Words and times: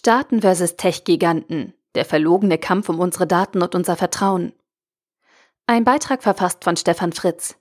Staaten 0.00 0.40
versus 0.40 0.76
Tech-Giganten. 0.76 1.74
Der 1.94 2.06
verlogene 2.06 2.56
Kampf 2.56 2.88
um 2.88 3.00
unsere 3.00 3.26
Daten 3.26 3.60
und 3.60 3.74
unser 3.74 3.96
Vertrauen. 3.96 4.54
Ein 5.66 5.84
Beitrag 5.84 6.22
verfasst 6.22 6.64
von 6.64 6.78
Stefan 6.78 7.12
Fritz. 7.12 7.56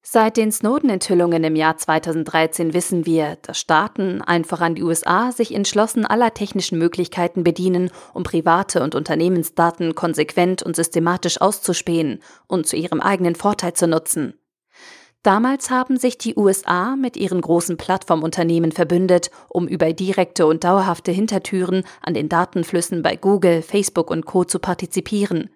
Seit 0.00 0.38
den 0.38 0.50
Snowden-Enthüllungen 0.50 1.44
im 1.44 1.56
Jahr 1.56 1.76
2013 1.76 2.72
wissen 2.72 3.04
wir, 3.04 3.36
dass 3.42 3.60
Staaten, 3.60 4.22
einfach 4.22 4.62
an 4.62 4.74
die 4.74 4.82
USA, 4.82 5.30
sich 5.30 5.54
entschlossen 5.54 6.06
aller 6.06 6.32
technischen 6.32 6.78
Möglichkeiten 6.78 7.44
bedienen, 7.44 7.90
um 8.14 8.22
private 8.22 8.82
und 8.82 8.94
Unternehmensdaten 8.94 9.94
konsequent 9.94 10.62
und 10.62 10.74
systematisch 10.74 11.38
auszuspähen 11.38 12.22
und 12.46 12.66
zu 12.66 12.76
ihrem 12.76 13.02
eigenen 13.02 13.34
Vorteil 13.34 13.74
zu 13.74 13.86
nutzen. 13.86 14.40
Damals 15.26 15.70
haben 15.70 15.96
sich 15.96 16.18
die 16.18 16.36
USA 16.36 16.94
mit 16.94 17.16
ihren 17.16 17.40
großen 17.40 17.76
Plattformunternehmen 17.76 18.70
verbündet, 18.70 19.32
um 19.48 19.66
über 19.66 19.92
direkte 19.92 20.46
und 20.46 20.62
dauerhafte 20.62 21.10
Hintertüren 21.10 21.82
an 22.00 22.14
den 22.14 22.28
Datenflüssen 22.28 23.02
bei 23.02 23.16
Google, 23.16 23.62
Facebook 23.62 24.12
und 24.12 24.24
Co 24.24 24.44
zu 24.44 24.60
partizipieren. 24.60 25.50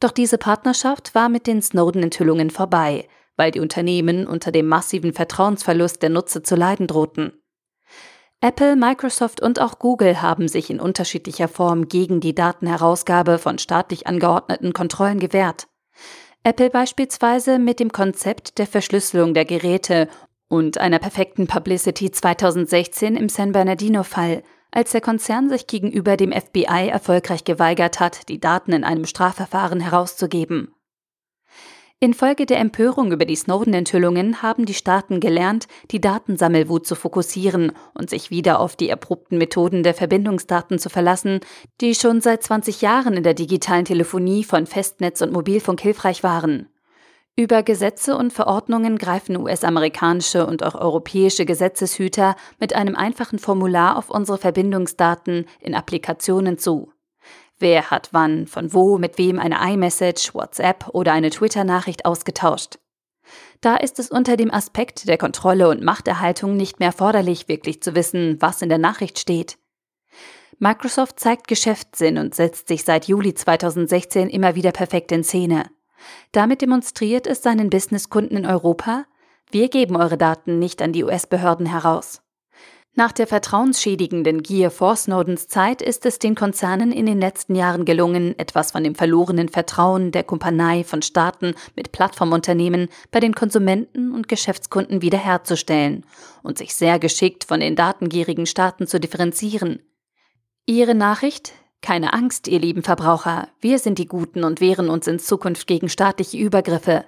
Doch 0.00 0.10
diese 0.10 0.36
Partnerschaft 0.36 1.14
war 1.14 1.28
mit 1.28 1.46
den 1.46 1.62
Snowden-Enthüllungen 1.62 2.50
vorbei, 2.50 3.06
weil 3.36 3.52
die 3.52 3.60
Unternehmen 3.60 4.26
unter 4.26 4.50
dem 4.50 4.66
massiven 4.66 5.12
Vertrauensverlust 5.12 6.02
der 6.02 6.10
Nutzer 6.10 6.42
zu 6.42 6.56
leiden 6.56 6.88
drohten. 6.88 7.40
Apple, 8.40 8.74
Microsoft 8.74 9.40
und 9.40 9.60
auch 9.60 9.78
Google 9.78 10.22
haben 10.22 10.48
sich 10.48 10.70
in 10.70 10.80
unterschiedlicher 10.80 11.46
Form 11.46 11.86
gegen 11.86 12.18
die 12.18 12.34
Datenherausgabe 12.34 13.38
von 13.38 13.58
staatlich 13.58 14.08
angeordneten 14.08 14.72
Kontrollen 14.72 15.20
gewehrt. 15.20 15.67
Apple 16.48 16.70
beispielsweise 16.70 17.58
mit 17.58 17.78
dem 17.78 17.92
Konzept 17.92 18.56
der 18.56 18.66
Verschlüsselung 18.66 19.34
der 19.34 19.44
Geräte 19.44 20.08
und 20.48 20.78
einer 20.78 20.98
perfekten 20.98 21.46
Publicity 21.46 22.10
2016 22.10 23.16
im 23.16 23.28
San 23.28 23.52
Bernardino-Fall, 23.52 24.42
als 24.70 24.92
der 24.92 25.02
Konzern 25.02 25.50
sich 25.50 25.66
gegenüber 25.66 26.16
dem 26.16 26.32
FBI 26.32 26.88
erfolgreich 26.88 27.44
geweigert 27.44 28.00
hat, 28.00 28.30
die 28.30 28.40
Daten 28.40 28.72
in 28.72 28.82
einem 28.82 29.04
Strafverfahren 29.04 29.80
herauszugeben. 29.80 30.72
Infolge 32.00 32.46
der 32.46 32.60
Empörung 32.60 33.10
über 33.10 33.24
die 33.24 33.34
Snowden-Enthüllungen 33.34 34.40
haben 34.40 34.66
die 34.66 34.74
Staaten 34.74 35.18
gelernt, 35.18 35.66
die 35.90 36.00
Datensammelwut 36.00 36.86
zu 36.86 36.94
fokussieren 36.94 37.72
und 37.92 38.08
sich 38.08 38.30
wieder 38.30 38.60
auf 38.60 38.76
die 38.76 38.88
erprobten 38.88 39.36
Methoden 39.36 39.82
der 39.82 39.94
Verbindungsdaten 39.94 40.78
zu 40.78 40.90
verlassen, 40.90 41.40
die 41.80 41.96
schon 41.96 42.20
seit 42.20 42.44
20 42.44 42.82
Jahren 42.82 43.14
in 43.14 43.24
der 43.24 43.34
digitalen 43.34 43.84
Telefonie 43.84 44.44
von 44.44 44.66
Festnetz 44.66 45.22
und 45.22 45.32
Mobilfunk 45.32 45.80
hilfreich 45.80 46.22
waren. 46.22 46.68
Über 47.34 47.64
Gesetze 47.64 48.16
und 48.16 48.32
Verordnungen 48.32 48.96
greifen 48.96 49.36
US-amerikanische 49.36 50.46
und 50.46 50.62
auch 50.62 50.76
europäische 50.76 51.46
Gesetzeshüter 51.46 52.36
mit 52.60 52.76
einem 52.76 52.94
einfachen 52.94 53.40
Formular 53.40 53.96
auf 53.96 54.08
unsere 54.08 54.38
Verbindungsdaten 54.38 55.46
in 55.58 55.74
Applikationen 55.74 56.58
zu. 56.58 56.92
Wer 57.58 57.90
hat 57.90 58.10
wann, 58.12 58.46
von 58.46 58.72
wo, 58.72 58.98
mit 58.98 59.18
wem 59.18 59.38
eine 59.38 59.58
iMessage, 59.72 60.34
WhatsApp 60.34 60.88
oder 60.92 61.12
eine 61.12 61.30
Twitter-Nachricht 61.30 62.04
ausgetauscht? 62.04 62.78
Da 63.60 63.76
ist 63.76 63.98
es 63.98 64.10
unter 64.10 64.36
dem 64.36 64.52
Aspekt 64.52 65.08
der 65.08 65.18
Kontrolle 65.18 65.68
und 65.68 65.82
Machterhaltung 65.82 66.56
nicht 66.56 66.78
mehr 66.78 66.88
erforderlich, 66.88 67.48
wirklich 67.48 67.82
zu 67.82 67.94
wissen, 67.94 68.36
was 68.40 68.62
in 68.62 68.68
der 68.68 68.78
Nachricht 68.78 69.18
steht. 69.18 69.58
Microsoft 70.58 71.18
zeigt 71.20 71.48
Geschäftssinn 71.48 72.18
und 72.18 72.34
setzt 72.34 72.68
sich 72.68 72.84
seit 72.84 73.06
Juli 73.06 73.34
2016 73.34 74.28
immer 74.28 74.54
wieder 74.54 74.72
perfekt 74.72 75.12
in 75.12 75.24
Szene. 75.24 75.70
Damit 76.32 76.62
demonstriert 76.62 77.26
es 77.26 77.42
seinen 77.42 77.70
Businesskunden 77.70 78.36
in 78.36 78.46
Europa, 78.46 79.04
wir 79.50 79.68
geben 79.68 79.96
eure 79.96 80.18
Daten 80.18 80.58
nicht 80.58 80.82
an 80.82 80.92
die 80.92 81.04
US-Behörden 81.04 81.66
heraus. 81.66 82.22
Nach 82.94 83.12
der 83.12 83.28
vertrauensschädigenden 83.28 84.42
Gier 84.42 84.72
vor 84.72 84.96
Snowdens 84.96 85.46
Zeit 85.46 85.82
ist 85.82 86.04
es 86.04 86.18
den 86.18 86.34
Konzernen 86.34 86.90
in 86.90 87.06
den 87.06 87.20
letzten 87.20 87.54
Jahren 87.54 87.84
gelungen, 87.84 88.36
etwas 88.38 88.72
von 88.72 88.82
dem 88.82 88.96
verlorenen 88.96 89.48
Vertrauen 89.48 90.10
der 90.10 90.24
Kumpanei 90.24 90.82
von 90.82 91.02
Staaten 91.02 91.54
mit 91.76 91.92
Plattformunternehmen 91.92 92.88
bei 93.12 93.20
den 93.20 93.34
Konsumenten 93.34 94.12
und 94.12 94.26
Geschäftskunden 94.26 95.00
wiederherzustellen 95.00 96.04
und 96.42 96.58
sich 96.58 96.74
sehr 96.74 96.98
geschickt 96.98 97.44
von 97.44 97.60
den 97.60 97.76
datengierigen 97.76 98.46
Staaten 98.46 98.88
zu 98.88 98.98
differenzieren. 98.98 99.80
Ihre 100.66 100.94
Nachricht? 100.94 101.52
Keine 101.80 102.12
Angst, 102.12 102.48
ihr 102.48 102.58
lieben 102.58 102.82
Verbraucher, 102.82 103.48
wir 103.60 103.78
sind 103.78 103.98
die 103.98 104.08
Guten 104.08 104.42
und 104.42 104.60
wehren 104.60 104.90
uns 104.90 105.06
in 105.06 105.20
Zukunft 105.20 105.68
gegen 105.68 105.88
staatliche 105.88 106.36
Übergriffe. 106.36 107.04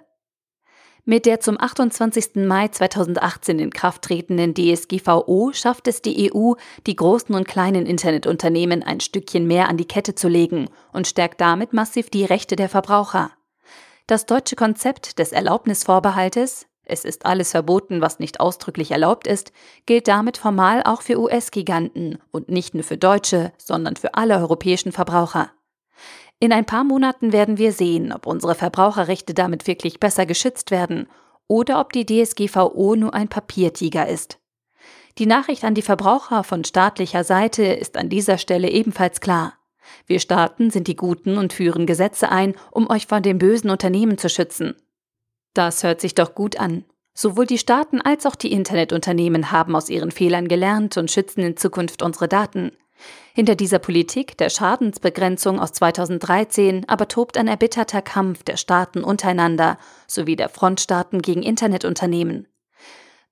Mit 1.04 1.24
der 1.24 1.40
zum 1.40 1.58
28. 1.58 2.46
Mai 2.46 2.68
2018 2.68 3.58
in 3.58 3.70
Kraft 3.70 4.02
tretenden 4.02 4.54
DSGVO 4.54 5.50
schafft 5.52 5.88
es 5.88 6.02
die 6.02 6.30
EU, 6.32 6.52
die 6.86 6.96
großen 6.96 7.34
und 7.34 7.48
kleinen 7.48 7.86
Internetunternehmen 7.86 8.82
ein 8.82 9.00
Stückchen 9.00 9.46
mehr 9.46 9.68
an 9.68 9.78
die 9.78 9.86
Kette 9.86 10.14
zu 10.14 10.28
legen 10.28 10.68
und 10.92 11.06
stärkt 11.06 11.40
damit 11.40 11.72
massiv 11.72 12.10
die 12.10 12.24
Rechte 12.24 12.54
der 12.54 12.68
Verbraucher. 12.68 13.30
Das 14.06 14.26
deutsche 14.26 14.56
Konzept 14.56 15.18
des 15.18 15.32
Erlaubnisvorbehaltes, 15.32 16.66
es 16.84 17.04
ist 17.04 17.24
alles 17.24 17.52
verboten, 17.52 18.00
was 18.00 18.18
nicht 18.18 18.40
ausdrücklich 18.40 18.90
erlaubt 18.90 19.26
ist, 19.26 19.52
gilt 19.86 20.08
damit 20.08 20.36
formal 20.36 20.82
auch 20.82 21.02
für 21.02 21.18
US-Giganten 21.18 22.18
und 22.30 22.48
nicht 22.48 22.74
nur 22.74 22.82
für 22.82 22.98
deutsche, 22.98 23.52
sondern 23.56 23.96
für 23.96 24.14
alle 24.14 24.36
europäischen 24.36 24.92
Verbraucher. 24.92 25.52
In 26.42 26.52
ein 26.52 26.64
paar 26.64 26.84
Monaten 26.84 27.34
werden 27.34 27.58
wir 27.58 27.72
sehen, 27.72 28.12
ob 28.12 28.26
unsere 28.26 28.54
Verbraucherrechte 28.54 29.34
damit 29.34 29.66
wirklich 29.66 30.00
besser 30.00 30.24
geschützt 30.24 30.70
werden 30.70 31.06
oder 31.46 31.80
ob 31.80 31.92
die 31.92 32.06
DSGVO 32.06 32.96
nur 32.96 33.12
ein 33.12 33.28
Papiertiger 33.28 34.08
ist. 34.08 34.38
Die 35.18 35.26
Nachricht 35.26 35.64
an 35.64 35.74
die 35.74 35.82
Verbraucher 35.82 36.42
von 36.42 36.64
staatlicher 36.64 37.24
Seite 37.24 37.64
ist 37.64 37.98
an 37.98 38.08
dieser 38.08 38.38
Stelle 38.38 38.70
ebenfalls 38.70 39.20
klar. 39.20 39.52
Wir 40.06 40.18
Staaten 40.18 40.70
sind 40.70 40.88
die 40.88 40.96
Guten 40.96 41.36
und 41.36 41.52
führen 41.52 41.84
Gesetze 41.84 42.30
ein, 42.30 42.54
um 42.70 42.88
euch 42.88 43.06
von 43.06 43.22
den 43.22 43.36
bösen 43.36 43.68
Unternehmen 43.68 44.16
zu 44.16 44.30
schützen. 44.30 44.76
Das 45.52 45.82
hört 45.82 46.00
sich 46.00 46.14
doch 46.14 46.34
gut 46.34 46.58
an. 46.58 46.86
Sowohl 47.12 47.44
die 47.44 47.58
Staaten 47.58 48.00
als 48.00 48.24
auch 48.24 48.36
die 48.36 48.52
Internetunternehmen 48.52 49.52
haben 49.52 49.76
aus 49.76 49.90
ihren 49.90 50.10
Fehlern 50.10 50.48
gelernt 50.48 50.96
und 50.96 51.10
schützen 51.10 51.42
in 51.42 51.58
Zukunft 51.58 52.02
unsere 52.02 52.28
Daten. 52.28 52.72
Hinter 53.34 53.54
dieser 53.54 53.78
Politik 53.78 54.36
der 54.36 54.50
Schadensbegrenzung 54.50 55.60
aus 55.60 55.72
2013 55.72 56.88
aber 56.88 57.08
tobt 57.08 57.36
ein 57.36 57.48
erbitterter 57.48 58.02
Kampf 58.02 58.42
der 58.42 58.56
Staaten 58.56 59.04
untereinander 59.04 59.78
sowie 60.06 60.36
der 60.36 60.48
Frontstaaten 60.48 61.22
gegen 61.22 61.42
Internetunternehmen. 61.42 62.48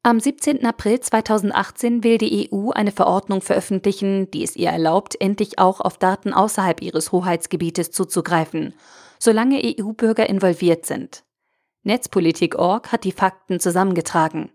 Am 0.04 0.20
17. 0.20 0.64
April 0.64 1.00
2018 1.00 2.04
will 2.04 2.18
die 2.18 2.50
EU 2.52 2.70
eine 2.70 2.92
Verordnung 2.92 3.42
veröffentlichen, 3.42 4.30
die 4.30 4.44
es 4.44 4.54
ihr 4.54 4.70
erlaubt, 4.70 5.20
endlich 5.20 5.58
auch 5.58 5.80
auf 5.80 5.98
Daten 5.98 6.32
außerhalb 6.32 6.80
ihres 6.80 7.10
Hoheitsgebietes 7.10 7.90
zuzugreifen, 7.90 8.74
solange 9.18 9.60
EU-Bürger 9.62 10.28
involviert 10.28 10.86
sind. 10.86 11.24
Netzpolitik.org 11.82 12.92
hat 12.92 13.04
die 13.04 13.12
Fakten 13.12 13.60
zusammengetragen. 13.60 14.50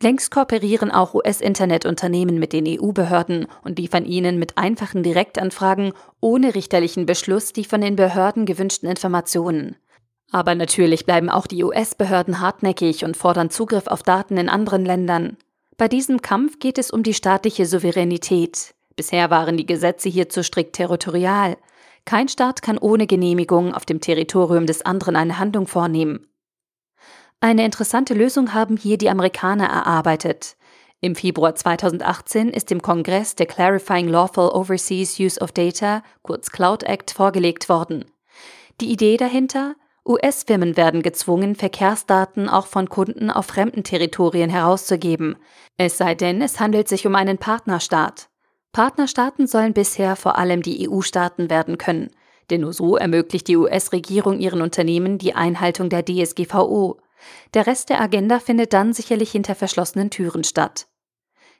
Längst 0.00 0.30
kooperieren 0.30 0.90
auch 0.90 1.14
US-Internetunternehmen 1.14 2.38
mit 2.38 2.52
den 2.52 2.66
EU-Behörden 2.66 3.46
und 3.64 3.78
liefern 3.78 4.04
ihnen 4.04 4.38
mit 4.38 4.58
einfachen 4.58 5.02
Direktanfragen 5.02 5.92
ohne 6.20 6.54
richterlichen 6.54 7.06
Beschluss 7.06 7.52
die 7.54 7.64
von 7.64 7.80
den 7.80 7.96
Behörden 7.96 8.44
gewünschten 8.44 8.90
Informationen. 8.90 9.76
Aber 10.32 10.54
natürlich 10.54 11.06
bleiben 11.06 11.30
auch 11.30 11.46
die 11.46 11.64
US-Behörden 11.64 12.40
hartnäckig 12.40 13.04
und 13.04 13.16
fordern 13.16 13.48
Zugriff 13.48 13.86
auf 13.86 14.02
Daten 14.02 14.36
in 14.36 14.48
anderen 14.48 14.84
Ländern. 14.84 15.38
Bei 15.78 15.88
diesem 15.88 16.20
Kampf 16.20 16.58
geht 16.58 16.78
es 16.78 16.90
um 16.90 17.02
die 17.02 17.14
staatliche 17.14 17.64
Souveränität. 17.64 18.74
Bisher 18.96 19.30
waren 19.30 19.56
die 19.56 19.66
Gesetze 19.66 20.08
hierzu 20.08 20.42
strikt 20.42 20.74
territorial. 20.74 21.56
Kein 22.04 22.28
Staat 22.28 22.62
kann 22.62 22.78
ohne 22.78 23.06
Genehmigung 23.06 23.74
auf 23.74 23.84
dem 23.84 24.00
Territorium 24.00 24.66
des 24.66 24.82
anderen 24.82 25.16
eine 25.16 25.38
Handlung 25.38 25.66
vornehmen. 25.66 26.26
Eine 27.40 27.64
interessante 27.64 28.14
Lösung 28.14 28.54
haben 28.54 28.76
hier 28.76 28.96
die 28.96 29.10
Amerikaner 29.10 29.66
erarbeitet. 29.66 30.56
Im 31.00 31.14
Februar 31.14 31.54
2018 31.54 32.48
ist 32.48 32.70
dem 32.70 32.80
Kongress 32.80 33.36
der 33.36 33.46
Clarifying 33.46 34.08
Lawful 34.08 34.48
Overseas 34.48 35.20
Use 35.20 35.40
of 35.40 35.52
Data, 35.52 36.02
kurz 36.22 36.50
Cloud 36.50 36.82
Act, 36.84 37.10
vorgelegt 37.10 37.68
worden. 37.68 38.06
Die 38.80 38.90
Idee 38.90 39.16
dahinter? 39.16 39.76
US-Firmen 40.06 40.76
werden 40.76 41.02
gezwungen, 41.02 41.56
Verkehrsdaten 41.56 42.48
auch 42.48 42.66
von 42.66 42.88
Kunden 42.88 43.30
auf 43.30 43.46
fremden 43.46 43.82
Territorien 43.82 44.48
herauszugeben, 44.48 45.36
es 45.76 45.98
sei 45.98 46.14
denn, 46.14 46.40
es 46.40 46.60
handelt 46.60 46.88
sich 46.88 47.06
um 47.06 47.14
einen 47.16 47.38
Partnerstaat. 47.38 48.28
Partnerstaaten 48.72 49.46
sollen 49.46 49.72
bisher 49.72 50.16
vor 50.16 50.38
allem 50.38 50.62
die 50.62 50.88
EU-Staaten 50.88 51.50
werden 51.50 51.76
können, 51.76 52.10
denn 52.50 52.60
nur 52.60 52.72
so 52.72 52.96
ermöglicht 52.96 53.48
die 53.48 53.56
US-Regierung 53.56 54.38
ihren 54.38 54.62
Unternehmen 54.62 55.18
die 55.18 55.34
Einhaltung 55.34 55.88
der 55.88 56.04
DSGVO. 56.04 56.98
Der 57.54 57.66
Rest 57.66 57.90
der 57.90 58.00
Agenda 58.00 58.40
findet 58.40 58.72
dann 58.72 58.92
sicherlich 58.92 59.30
hinter 59.30 59.54
verschlossenen 59.54 60.10
Türen 60.10 60.44
statt. 60.44 60.86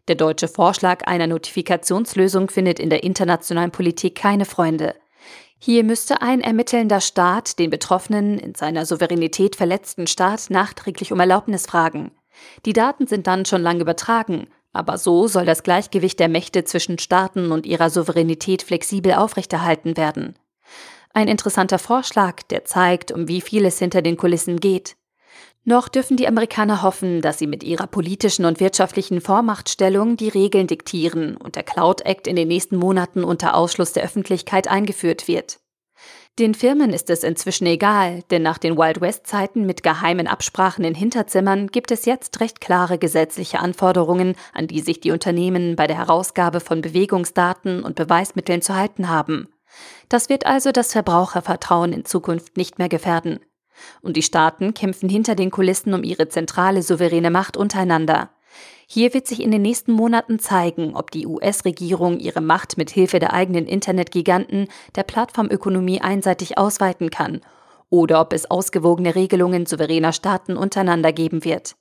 Der 0.08 0.14
deutsche 0.14 0.48
Vorschlag 0.48 1.06
einer 1.06 1.26
Notifikationslösung 1.26 2.50
findet 2.50 2.78
in 2.78 2.90
der 2.90 3.02
internationalen 3.02 3.72
Politik 3.72 4.14
keine 4.14 4.44
Freunde. 4.44 4.94
Hier 5.58 5.84
müsste 5.84 6.22
ein 6.22 6.42
ermittelnder 6.42 7.00
Staat 7.00 7.58
den 7.58 7.70
betroffenen, 7.70 8.38
in 8.38 8.54
seiner 8.54 8.86
Souveränität 8.86 9.56
verletzten 9.56 10.06
Staat 10.06 10.50
nachträglich 10.50 11.12
um 11.12 11.20
Erlaubnis 11.20 11.66
fragen. 11.66 12.12
Die 12.66 12.72
Daten 12.72 13.06
sind 13.06 13.26
dann 13.26 13.46
schon 13.46 13.62
lang 13.62 13.80
übertragen, 13.80 14.48
Aber 14.72 14.98
so 14.98 15.26
soll 15.26 15.46
das 15.46 15.62
Gleichgewicht 15.62 16.20
der 16.20 16.28
Mächte 16.28 16.64
zwischen 16.64 16.98
Staaten 16.98 17.50
und 17.50 17.64
ihrer 17.64 17.88
Souveränität 17.88 18.62
flexibel 18.62 19.14
aufrechterhalten 19.14 19.96
werden. 19.96 20.38
Ein 21.14 21.28
interessanter 21.28 21.78
Vorschlag, 21.78 22.42
der 22.42 22.66
zeigt, 22.66 23.10
um 23.10 23.26
wie 23.26 23.40
viel 23.40 23.64
es 23.64 23.78
hinter 23.78 24.02
den 24.02 24.18
Kulissen 24.18 24.60
geht. 24.60 24.96
Noch 25.68 25.88
dürfen 25.88 26.16
die 26.16 26.28
Amerikaner 26.28 26.82
hoffen, 26.82 27.20
dass 27.20 27.40
sie 27.40 27.48
mit 27.48 27.64
ihrer 27.64 27.88
politischen 27.88 28.44
und 28.44 28.60
wirtschaftlichen 28.60 29.20
Vormachtstellung 29.20 30.16
die 30.16 30.28
Regeln 30.28 30.68
diktieren 30.68 31.36
und 31.36 31.56
der 31.56 31.64
Cloud 31.64 32.02
Act 32.02 32.28
in 32.28 32.36
den 32.36 32.46
nächsten 32.46 32.76
Monaten 32.76 33.24
unter 33.24 33.56
Ausschluss 33.56 33.92
der 33.92 34.04
Öffentlichkeit 34.04 34.68
eingeführt 34.68 35.26
wird. 35.26 35.58
Den 36.38 36.54
Firmen 36.54 36.92
ist 36.92 37.10
es 37.10 37.24
inzwischen 37.24 37.66
egal, 37.66 38.22
denn 38.30 38.42
nach 38.42 38.58
den 38.58 38.78
Wild 38.78 39.00
West-Zeiten 39.00 39.66
mit 39.66 39.82
geheimen 39.82 40.28
Absprachen 40.28 40.84
in 40.84 40.94
Hinterzimmern 40.94 41.66
gibt 41.66 41.90
es 41.90 42.04
jetzt 42.04 42.38
recht 42.38 42.60
klare 42.60 42.96
gesetzliche 42.96 43.58
Anforderungen, 43.58 44.36
an 44.52 44.68
die 44.68 44.80
sich 44.80 45.00
die 45.00 45.10
Unternehmen 45.10 45.74
bei 45.74 45.88
der 45.88 45.96
Herausgabe 45.96 46.60
von 46.60 46.80
Bewegungsdaten 46.80 47.82
und 47.82 47.96
Beweismitteln 47.96 48.62
zu 48.62 48.76
halten 48.76 49.08
haben. 49.08 49.48
Das 50.08 50.28
wird 50.28 50.46
also 50.46 50.70
das 50.70 50.92
Verbrauchervertrauen 50.92 51.92
in 51.92 52.04
Zukunft 52.04 52.56
nicht 52.56 52.78
mehr 52.78 52.88
gefährden. 52.88 53.40
Und 54.02 54.16
die 54.16 54.22
Staaten 54.22 54.74
kämpfen 54.74 55.08
hinter 55.08 55.34
den 55.34 55.50
Kulissen 55.50 55.94
um 55.94 56.02
ihre 56.02 56.28
zentrale 56.28 56.82
souveräne 56.82 57.30
Macht 57.30 57.56
untereinander. 57.56 58.30
Hier 58.86 59.14
wird 59.14 59.26
sich 59.26 59.42
in 59.42 59.50
den 59.50 59.62
nächsten 59.62 59.92
Monaten 59.92 60.38
zeigen, 60.38 60.94
ob 60.94 61.10
die 61.10 61.26
US-Regierung 61.26 62.20
ihre 62.20 62.40
Macht 62.40 62.78
mit 62.78 62.90
Hilfe 62.90 63.18
der 63.18 63.32
eigenen 63.32 63.66
Internetgiganten 63.66 64.68
der 64.94 65.02
Plattformökonomie 65.02 66.00
einseitig 66.00 66.56
ausweiten 66.56 67.10
kann 67.10 67.40
oder 67.90 68.20
ob 68.20 68.32
es 68.32 68.50
ausgewogene 68.50 69.14
Regelungen 69.14 69.66
souveräner 69.66 70.12
Staaten 70.12 70.56
untereinander 70.56 71.12
geben 71.12 71.44
wird. 71.44 71.76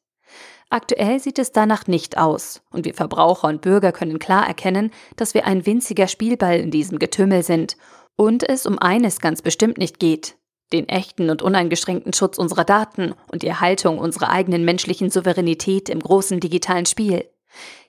Aktuell 0.69 1.19
sieht 1.19 1.37
es 1.37 1.51
danach 1.51 1.87
nicht 1.87 2.17
aus, 2.17 2.63
und 2.71 2.85
wir 2.85 2.95
Verbraucher 2.95 3.47
und 3.47 3.61
Bürger 3.61 3.91
können 3.91 4.17
klar 4.17 4.47
erkennen, 4.47 4.91
dass 5.15 5.33
wir 5.35 5.45
ein 5.45 5.65
winziger 5.65 6.07
Spielball 6.07 6.59
in 6.59 6.71
diesem 6.71 6.97
Getümmel 6.97 7.43
sind 7.43 7.77
und 8.15 8.47
es 8.47 8.65
um 8.65 8.79
eines 8.79 9.19
ganz 9.19 9.41
bestimmt 9.41 9.77
nicht 9.77 9.99
geht, 9.99 10.37
den 10.73 10.89
echten 10.89 11.29
und 11.29 11.41
uneingeschränkten 11.41 12.13
Schutz 12.13 12.37
unserer 12.37 12.63
Daten 12.63 13.13
und 13.31 13.43
die 13.43 13.47
Erhaltung 13.47 13.99
unserer 13.99 14.29
eigenen 14.29 14.65
menschlichen 14.65 15.09
Souveränität 15.09 15.89
im 15.89 15.99
großen 15.99 16.39
digitalen 16.39 16.85
Spiel. 16.85 17.29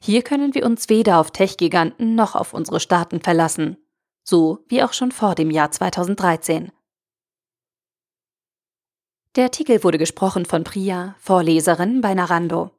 Hier 0.00 0.22
können 0.22 0.54
wir 0.54 0.64
uns 0.64 0.88
weder 0.88 1.18
auf 1.18 1.30
Tech-Giganten 1.30 2.14
noch 2.14 2.34
auf 2.34 2.54
unsere 2.54 2.80
Staaten 2.80 3.20
verlassen. 3.20 3.76
So 4.22 4.64
wie 4.68 4.82
auch 4.82 4.92
schon 4.92 5.12
vor 5.12 5.34
dem 5.34 5.50
Jahr 5.50 5.70
2013. 5.70 6.70
Der 9.36 9.44
Artikel 9.44 9.84
wurde 9.84 9.98
gesprochen 9.98 10.46
von 10.46 10.64
Priya, 10.64 11.14
Vorleserin 11.18 12.00
bei 12.00 12.14
Narando. 12.14 12.75